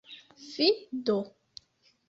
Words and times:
Fi 0.53 0.67
do! 1.05 1.19